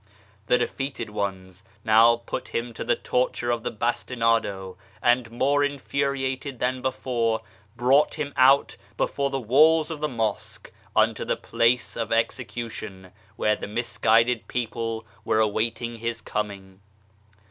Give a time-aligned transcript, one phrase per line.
[0.47, 6.57] The defeated ones now put him to the torture of the bastinado, and more infuriated
[6.57, 7.41] than before
[7.75, 13.55] brought him out before the walls of the Mosque unto the place of execution, where
[13.55, 16.79] the misguided people were awaiting his coming.